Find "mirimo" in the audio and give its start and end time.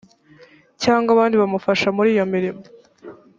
2.33-2.61